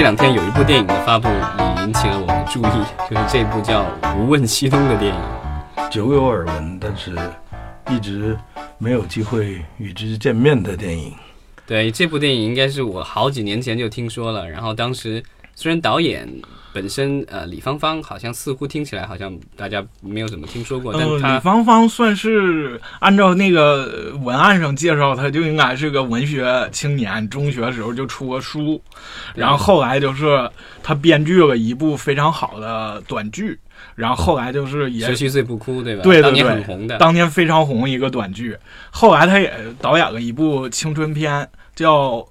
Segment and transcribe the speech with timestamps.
[0.00, 3.84] 这两天有一部电影的发布也引起了我的注意，就是这部叫
[4.16, 5.90] 《无问西东》的电影。
[5.90, 7.14] 久有耳闻，但是
[7.90, 8.34] 一直
[8.78, 11.12] 没有机会与之见面的电影。
[11.66, 15.22] 对，这部电影应该是我好几年前就听说了，然后当时
[15.54, 16.26] 虽然导演
[16.72, 28.80] 本身呃李芳芳好像似乎听起来好像大家没有怎么听说过，但呃，他李芳芳算是按照那个文案上介绍，她就应该是个文学青年，中学时候就出过书，
[29.34, 30.48] 然后后来就是
[30.82, 33.58] 他编剧了一部非常好的短剧，
[33.96, 36.02] 然后后来就是也十七岁不哭，对吧？
[36.02, 36.98] 对对当年对很红的。
[36.98, 38.56] 当年非常红一个短剧，
[38.90, 42.12] 后来他也导演了一部青春片，叫《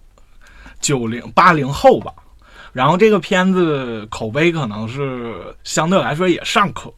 [0.80, 2.14] 九零八零后》吧。
[2.74, 6.94] 然后这个片子口碑可能是相对来说也尚可，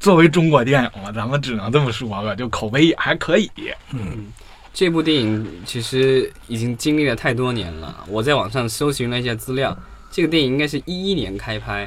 [0.00, 3.50] 作为中国电影嘛，咱们只能这么说了，就口碑也还可以。
[3.92, 4.26] 嗯
[4.74, 7.94] 这部电影其实已经经历了太多年了。
[8.08, 9.76] 我在网上搜寻了一下资料，
[10.10, 11.86] 这个电影应该是一一年开拍，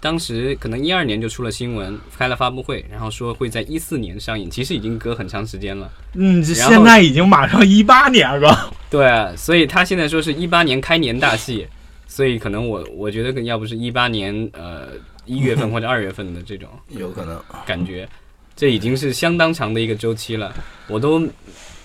[0.00, 4.50] 当时可能一二年就出了新闻，开了发布会，然后说会在一四年上映。
[4.50, 5.90] 其实已经隔很长时间了。
[6.14, 8.72] 嗯，现在已经马上一八年了。
[8.88, 11.68] 对啊，所以他现在说是一八年开年大戏，
[12.12, 14.88] 所以可能我我觉得要不是一八年呃
[15.24, 18.06] 一月份或者二月份的这种 有可能，感觉，
[18.54, 20.54] 这已经是相当长的一个周期了，
[20.88, 21.26] 我都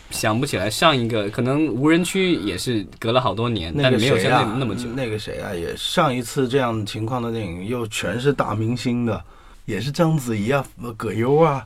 [0.10, 4.50] 想不起来上一个，可能无人区也是隔了好多年，那个但没有像谁啊？
[4.52, 4.90] 那，那么久。
[4.98, 9.24] 那个谁啊，也上一次这样情况的电影又全是大明星的，
[9.64, 10.66] 也是章子怡啊、
[10.98, 11.66] 葛优啊，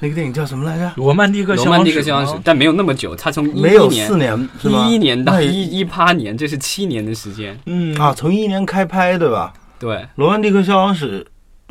[0.00, 0.92] 那个电影叫什么来着？
[0.96, 4.48] 罗曼蒂克消亡罗曼蒂克史吗消亡史，但没有那么久，他从一没有一年四年？
[4.64, 7.58] 一一年到一一八年，这是七年的时间。
[7.66, 9.52] 嗯啊，从一一年开拍对吧？
[9.78, 11.24] 对《罗曼蒂克消亡史》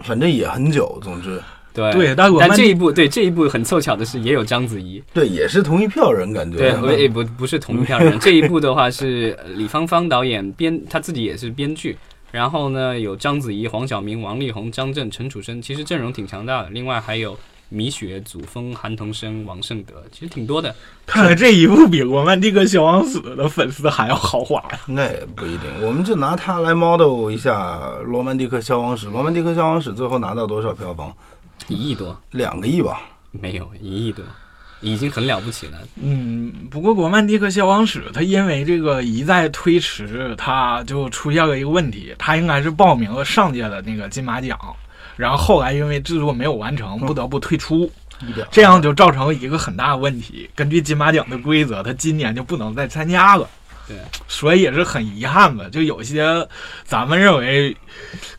[0.04, 1.42] 反正也很久，总之
[1.74, 8.18] 对对但但这一部对这一部很凑巧的是也有章子怡，对，也是同一票人，感觉对，呃不不是同一票人。
[8.22, 11.98] 这一部的话是呃李芳芳导演编，他自己也是编剧。
[12.32, 16.70] 然后呢，有章子怡、黄晓明、王力宏、张震、陈楚生，其实阵容挺强大的。
[16.70, 17.38] 另外还有
[17.74, 20.74] 米雪、祖峰、韩童生、王胜德，其实挺多的。
[21.08, 24.80] 看来这一部比罗曼蒂克消亡史的粉丝还要豪华呀。
[24.86, 29.08] 那也不一定，我们就拿它来 model 一下《罗曼蒂克消亡史》。
[29.12, 31.12] 《罗曼蒂克消亡史》最后拿到多少票房？
[31.68, 33.02] 一亿多两个亿吧。
[33.32, 34.24] 没有，一亿多，
[34.82, 35.78] 已经很了不起了。
[35.96, 44.60] 嗯，不过《罗曼蒂克消亡史》它因为这个一再推迟，它就出现了一个问题，它应该是报名了上届的那个金马奖，
[45.16, 47.90] 然后后来因为制作没有完成，不得不退出，
[48.52, 50.50] 这样就造成了一个很大的问题。
[50.56, 53.48] 根据金马奖的规则，他今年就不能再参加了。
[53.88, 53.98] 对，
[54.28, 56.48] 所以也是很遗憾吧，就有些
[56.86, 57.76] 咱们认为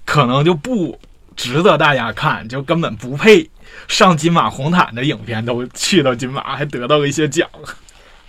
[0.07, 0.99] 可能就不
[1.37, 3.49] 值得大家看，就根本不配
[3.87, 7.47] 上金马红毯的影片，都去到金马还得到了一些奖。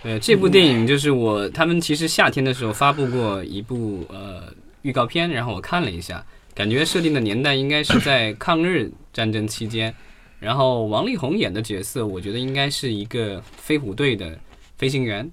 [0.02, 4.52] 对，这部电影就是我他们其实夏天的时候发布过一部呃
[4.82, 6.22] 预告片，然后我看了一下，
[6.56, 9.94] 感觉设定的年代应该是在抗日战争期间。
[10.40, 14.38] 然后王力宏演的角色，我觉得应该是一个飞虎队的
[14.78, 15.30] 飞行员。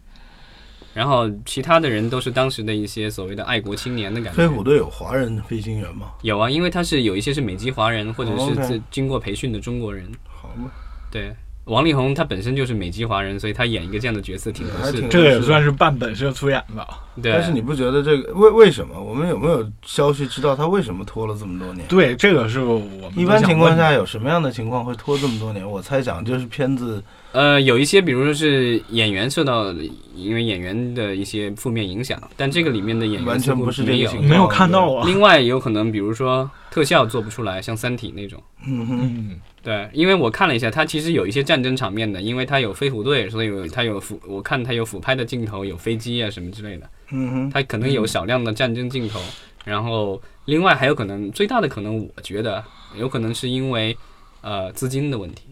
[0.93, 4.37] 然后其他的人都是当时的一些所谓的爱国青年的感觉。
[4.37, 6.11] 飞虎队有华人飞行员吗？
[6.23, 10.11] 有啊，因为他是有一些是美籍华人，或者是自经过培训的中国人。
[10.27, 10.69] 好嘛，
[11.09, 11.33] 对，
[11.65, 15.07] 王力宏他本身就是美籍华人，所以他演一个这样的角色挺合适的。
[15.07, 16.99] 这也算是半本色出演吧。
[17.21, 19.01] 对，但是你不觉得这个为为什么？
[19.01, 21.87] 我们有没有消息知道他为什么拖了这么多年？
[21.87, 25.69] 对，这个是我们一般情况下有什么样的情况会拖这么多年？
[25.69, 27.01] 我猜想就是片子
[27.33, 29.73] 呃，有一些，比如说是演员受到
[30.15, 35.03] 因为演员的一些负面影响，但这个里面的演员完全不是这没有个情况，没有看到啊。
[35.07, 38.41] 另外有可能，比如说特效做不出来，像《三体》那种。
[38.67, 49.19] 嗯哼，嗯，对，因为我看了一下，它其实有一些战争场面的，因为它有飞虎队，所以有它有俯，我看它有俯拍的镜头，有飞机啊什么之类的，嗯哼，它可能有少量的战争镜头。
[49.65, 52.63] 然后另外还有可能最大的可能，我觉得
[52.95, 53.97] 有可能是因为
[54.41, 55.45] 呃资金的问题。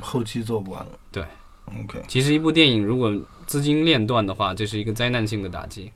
[0.00, 0.92] 后期做不完了。
[1.10, 1.24] 对
[1.66, 3.12] ，OK，其实一部电影如果
[3.46, 5.90] 资金链断的话，这是一个灾难性的打击，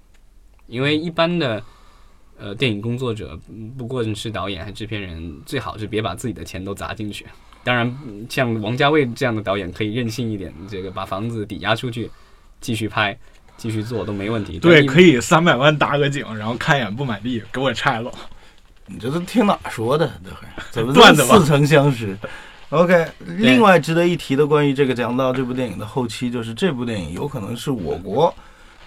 [0.67, 1.63] 因为一般的
[2.39, 7.27] 呃电影工作者，嗯不管是导演还是制片人，最好是别把自己的钱都砸进去。
[7.65, 12.11] 当然，嗯像王家卫这样的导演可以任性一点，这个把房子抵押出去，
[12.61, 13.17] 继续拍、
[13.57, 14.59] 继续做都没问题。
[14.59, 18.13] 对，可以三百万搭个景，然后看一眼不买地，给我拆了。
[18.87, 20.11] 你这都听哪说的？
[20.25, 22.19] 这还怎么 段子吧似曾相识
[22.73, 28.35] ？OK，另外值得一提的关于这个讲到这部电影的后期，就是这部电影有可能是我国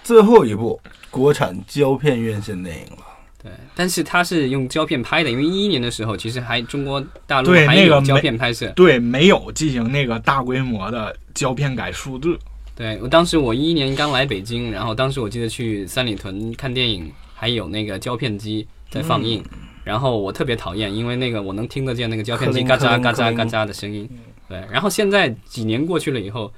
[0.04, 3.04] 最后一部国产胶片院线电影了。
[3.44, 8.68] 对，但是它是用胶片拍的，因为一一年的时候，其实还中国大陆对还有胶片拍摄。
[8.76, 12.36] 对，没有进行那个大规模的胶片改数字。
[12.76, 19.44] 对我当时我一一年刚来北京，然后当时我记得去三里屯看电影，还有那个胶片机在放映。
[19.86, 24.10] 然后我特别讨厌，因为那个我能听得见那个胶片机嘎克喳嘎林克林喳嘎喳的声音。
[24.50, 26.52] 对，然后现在几年过去了以后，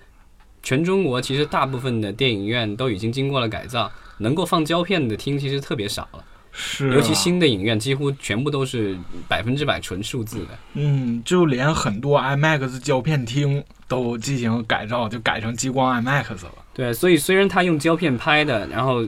[0.63, 6.23] 全中国其实大部分的电影院都已经经过了改造，能够放胶片的厅其实特别少了。
[6.59, 8.97] 是啊，尤其新的影院几乎全部都是
[9.27, 10.57] 百分之百纯数字的。
[10.73, 16.51] 嗯，就连很多 IMAX 胶片厅都进行改造，就改成激光 IMAX 了。
[16.73, 19.05] 对，所以虽然他用胶片拍的，然后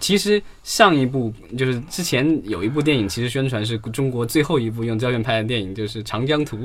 [0.00, 6.56] 其实上一部就是之前有一部电影，其实宣传是中国最后一部用胶片拍的电影，就是《长江图》。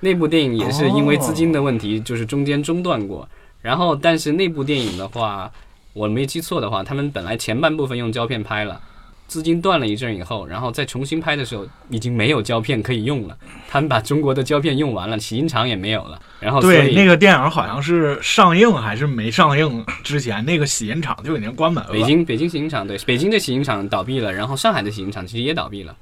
[0.00, 3.28] 那部电影也是因为资金的问题，就是中间中断过。
[3.62, 5.50] 然后，但是那部电影的话，
[5.92, 8.80] 我没记错的话，他们本来前半部分用胶片拍了。
[9.26, 13.36] 资金断了一阵以后，然后再重新拍的时候，已经没有胶片可以用了。
[13.68, 16.20] 他们把中国的胶片用完了，洗印厂也没有了。
[16.38, 21.90] 然后，对，那个电影好像是上映还是没上映之前，那个洗印厂就已经关门了。
[21.92, 25.96] 北京北京洗印厂对，北京的洗印厂倒闭了，然后上海的洗印厂其实也倒闭了，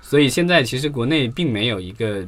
[0.00, 2.26] 所以现在其实国内并没有一个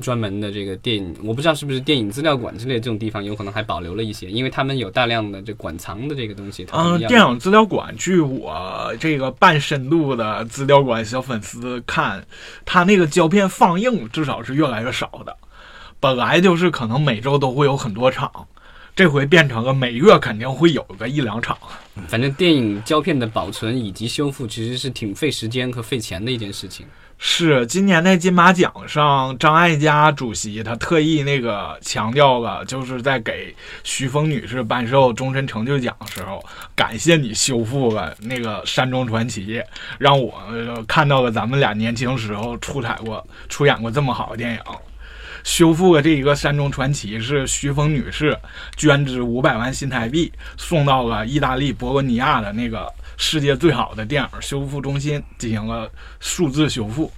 [0.00, 6.66] 专门的这个电影，我不知道是不是电影资料馆之类的这种地方有可能还保留了一些，因为他们有大量的这馆藏的这个东西。
[6.72, 12.24] 嗯，电影资料馆，据我这个半深度的资料馆小粉丝看，
[12.64, 15.36] 他那个胶片放映至少是越来越少的。
[16.00, 18.48] 本来就是可能每周都会有很多场，
[18.94, 21.56] 这回变成了每月肯定会有个一两场。
[22.08, 26.86] 反正电影胶片的保存以及修复其实是挺费时间和费钱的一件事情。
[27.24, 33.54] 是今年在金马奖上，张艾嘉主席他特意那个强调了，就是在给
[33.84, 39.46] 徐峰女士颁授终身成就奖的时候，感谢你修复了那个《山中传奇》，
[39.98, 44.60] 让我、呃看到了咱们俩年轻时候出彩过、出演过这么好的电影。
[45.44, 48.38] 修复了这一个《山中传奇》是徐峰女士
[48.76, 52.86] 捐资五百万新台币送到了意大利博洛尼亚的那个
[53.16, 55.90] 世界最好的电影修复中心进行了
[56.20, 57.10] 数字修复。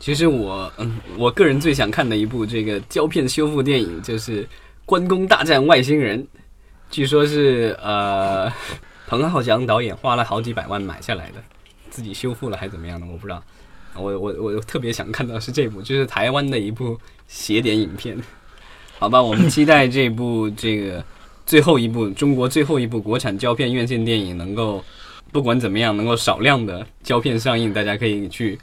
[0.00, 4.44] 其实我嗯，我个人最想看的一部这个胶片修复电影就是
[4.84, 6.22] 《关公大战外星人》，
[6.90, 8.52] 据说是呃
[9.06, 11.42] 彭浩翔导演花了好几百万买下来的，
[11.88, 13.06] 自己修复了还怎么样呢？
[13.10, 13.42] 我不知道。
[13.96, 16.98] 我我我特别想看到是这部，就是台湾的一部
[17.28, 18.16] 邪典影片。
[18.98, 21.04] 好吧，我们期待这部这个
[21.44, 24.82] 最后一部中国最后一部国产胶片院线电影能够
[25.32, 28.58] 不管怎么样能够少量的胶片上映，大家可以去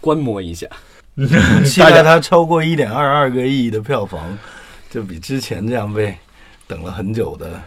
[0.00, 0.66] 观摩一下。
[1.64, 4.36] 期待它超过一点二二个亿的票房，
[4.90, 6.16] 就比之前这样被
[6.66, 7.62] 等了很久的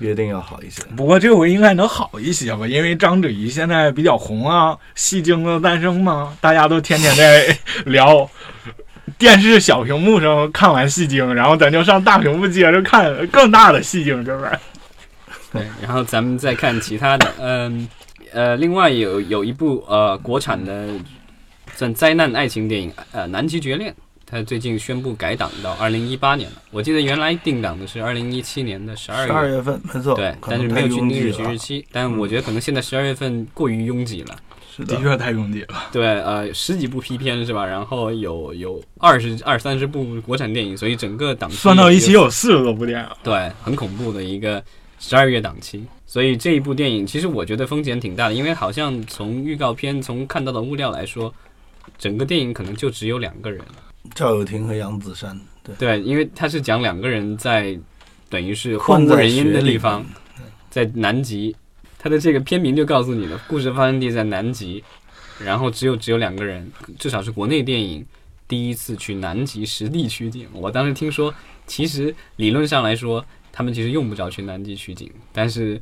[0.00, 0.82] 约定要好一些。
[0.96, 7.56] 不过这回应该能好一些吧，因为章子怡现在比较红啊，《戏精的诞生》嘛，大家都天天在
[7.86, 8.28] 聊。
[9.18, 14.60] 电视小屏幕上看完戏精，然后咱就上大屏幕接着看更大的戏精，这边。
[15.52, 17.88] 对，然后咱们再看其他的，嗯
[18.32, 20.88] 呃，另外有有一部呃国产的
[21.74, 23.92] 算灾难爱情电影，呃《南极绝恋》，
[24.30, 26.62] 它最近宣布改档到二零一八年了。
[26.70, 31.84] 我记得原来定档的是二零一七年的十二月，十二月份，没错，对，但是没有去拥挤了日日期。
[31.90, 34.36] 但我觉得可能现在十二月份过于拥挤了。
[34.72, 35.74] 是的，的确太拥挤了。
[35.90, 37.66] 对，呃，十几部 P 片是吧？
[37.66, 43.08] 然后有有二十二三十部国产电影，所以整个档期算到一起有有四十多部电影。
[43.24, 44.62] 对，很恐怖的一个
[45.00, 45.84] 十二月档期。
[46.06, 51.34] 所以这一部电影，其实我觉得风险挺大的，因为好像从预告片、从看到的物料来说，
[51.98, 53.60] 整个电影可能就只有两个人。
[54.14, 57.78] 赵又廷和杨子姗，对，对，因为他是讲两个人在
[58.28, 60.04] 等于是荒困在无人烟的地方，
[60.68, 61.54] 在南极。
[62.02, 64.82] 他的这个片名就告诉你了，故事发生地在南极，
[65.38, 68.02] 然后只有只有两个人，至少是国内电影
[68.48, 70.48] 第一次去南极实地取景。
[70.54, 71.34] 我当时听说，
[71.66, 75.78] 其实理论上来说，他们其实用不着去南极取景，但是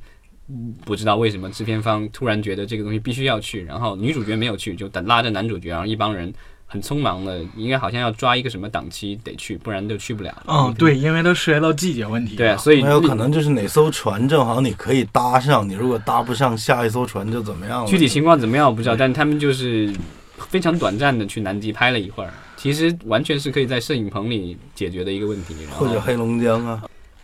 [0.49, 6.35] 嗯不知道为什么制片方突然觉得这个东西必须要去，然后女主角没有去，就等拉着男主角，然后一帮人
[6.71, 10.43] 很匆忙的，应该好像要抓一个什么档期得去，不然就去不了。
[10.47, 12.37] 嗯，对，因为都涉及到季节问题。
[12.37, 17.91] 对啊，，所以没有可能就是哪艘船正好你可以搭上，你如果搭不上，下一艘船就怎么样了？
[17.91, 19.91] 具体情况怎么样我不知道，但他们就是
[20.37, 25.55] 非常短暂的去南极拍了一会儿，其实完全是可以在摄影棚里解决的一个问题。
[25.71, 26.83] 或者黑龙江啊，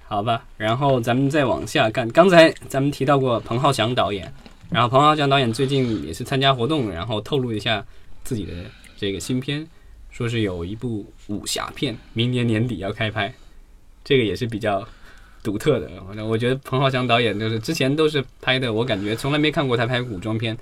[0.09, 4.33] 好吧，然后咱们再往下看，刚才咱们提到过彭浩翔导演，
[4.71, 7.85] 然后彭浩翔导演最近也是参加活动，然后透露一下
[8.23, 8.53] 自己的
[9.05, 9.67] 这个新片，
[10.11, 13.31] 说是有一部武侠片，明年年底要开拍，
[14.03, 14.83] 这个也是比较
[15.43, 15.91] 独特的。
[16.25, 20.57] 我觉得彭浩翔导演就是之前都是拍的，我感觉从来没看过他拍古装片，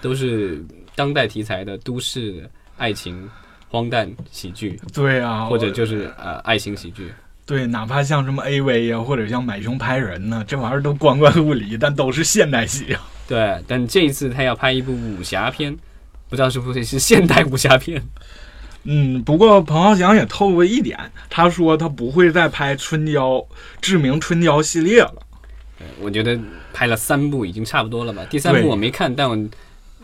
[0.00, 0.64] 都是
[0.94, 3.28] 当代题材的都市爱情
[3.68, 7.10] 荒诞喜剧，对啊，或者就是呃爱情喜剧。
[7.44, 13.04] 对，哪怕像什么 AV 呀、或者像买凶拍人呢，这玩意儿都光怪陆离，但都是现代戏啊。
[13.26, 15.76] 对，但这一次他要拍一部武侠片，
[16.28, 18.02] 不知道是不是是现代武侠片。
[18.84, 23.44] 嗯，不过彭浩翔也透露一点，他说他不会再拍春娇
[23.80, 25.14] 志明春娇系列了。
[26.00, 26.38] 我觉得
[26.72, 28.24] 拍了三部已经差不多了吧？
[28.30, 29.36] 第三部我没看，但我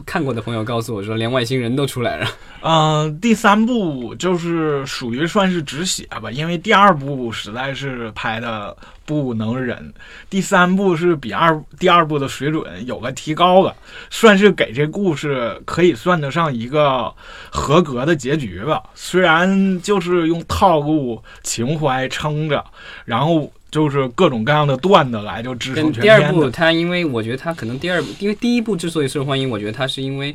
[0.04, 2.26] 看过的朋友告诉我说，连外星人都出来了。
[2.62, 9.92] 嗯、第三部就是属于算是止血吧，因为第二部实在是拍的不能忍，
[10.28, 13.74] 第三部是比二第二部的水准有个提高了，
[14.10, 17.12] 算是给这故事可以算得上一个
[17.50, 18.82] 合格的结局吧。
[18.94, 22.64] 虽然就是用套路情怀撑着，
[23.04, 26.50] 然后就是各种各样的段子来就支撑全跟第二部，片的。
[26.52, 30.34] 它因为我觉得它可能第二部，因为第一部之所以受欢迎，我觉得它是因为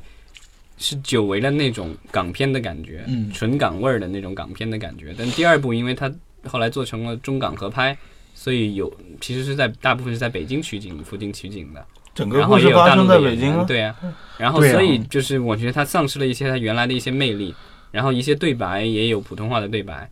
[0.78, 5.16] 是久违了那种港片的感觉，嗯纯港味儿的那种港片的感觉。
[5.18, 6.12] 但第二部，因为它
[6.44, 7.98] 后来做成了中港合拍，
[8.34, 13.96] 所以有其实是在大部分是在北京取景、附近取景的，整个然后也故事发生有大陆的在北京对啊，
[14.38, 17.56] 然后所以就是我觉得他丧失了一些他原来的一些魅力，
[17.92, 20.10] 然后一些对白也有普通话的对白，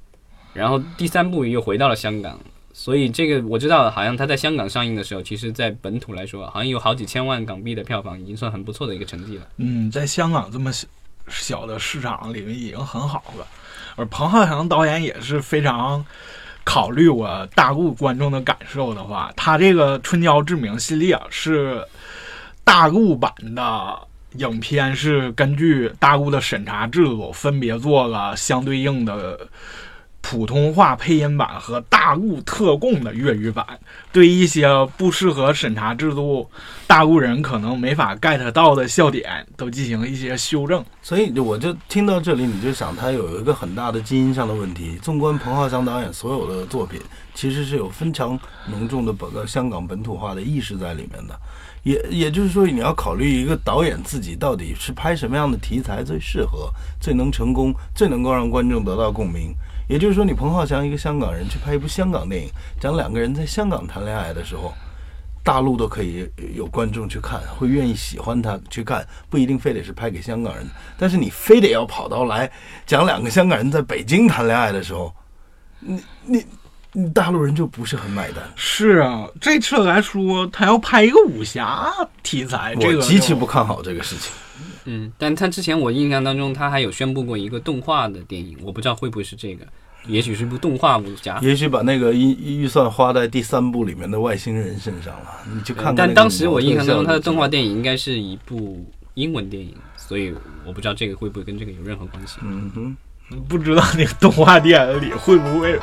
[0.54, 2.40] 然后第三部又回到了香港，
[2.80, 9.48] 所以这个我知道，好像它在香港上映的时候，其实在本土来说，好像有好几千万港币的票房，已经算很不错的一个成绩了。
[9.58, 10.88] 嗯，在香港这么小
[11.28, 13.48] 小的市场里面已经很好了。
[13.96, 16.06] 而彭浩翔导演也是非常
[16.64, 21.84] 考虑我大陆观众的感受的话，他这个《春娇志明》系列是
[22.64, 24.00] 大陆版的
[24.34, 29.50] 影片，是根据大陆的审查制度分别做了相对应的。
[30.22, 33.66] 普通话配音版和大陆特供的粤语版，
[34.12, 36.50] 对一些不适合审查制度
[36.86, 40.84] 大陆人可能没法 get 到的笑点，都进行一些修正。
[41.02, 44.98] 所以我就听到这里，你就想他有一个很大的基因上的问题。
[45.02, 47.00] 纵观彭浩翔导演所有的作品，
[47.34, 48.38] 其实是有非常
[48.70, 51.40] 浓重的本香港本土化的意识在里面的。
[51.84, 56.70] 也也就是说，你要考虑一个导演自己到底是拍什么样的题材最适合、
[57.00, 59.56] 最能成功、最能够让观众得到共鸣。
[59.88, 64.74] 也就是说，你彭浩翔一个香港人去拍一部香港电影，讲两个人在香港谈恋爱的时候，
[65.44, 70.68] 大陆都可以有观众去看，会愿意喜欢他去看，不一定非得是拍给香港人。
[70.98, 72.52] 但是你非得要跑到来
[72.86, 75.14] 讲两个香港人在北京谈恋爱的时候，
[75.80, 76.46] 你你
[76.92, 78.44] 你大陆人就不是很买单。
[78.58, 81.90] 是啊，这次来说，他要拍一个武侠
[82.24, 84.34] 题材，这个我极其不看好这个事情。
[84.90, 89.66] 嗯，但他之前我印象当中，他还有宣布过一个动画的电影，我不知道会不会是这个，
[90.08, 91.38] 也许是部动画武侠。
[91.42, 100.34] 也许把那个预预算花在第三部里面的外星人身上了，你就看但当时我印象当中，他的动画电影应该是一部英文电影，所以
[100.66, 102.38] 我不知道这个会不会跟这个有任何关系。
[102.44, 102.96] 嗯哼，
[103.50, 105.78] 不知道那个动画电影里会不会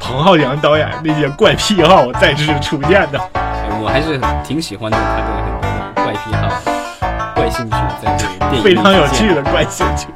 [0.00, 3.20] 彭浩翔导演那些怪癖好再次出现呢？
[3.80, 6.67] 我还是挺喜欢的他的很多的怪癖好、
[7.38, 10.08] 怪兴趣在这个电影里非常有趣的怪兴趣。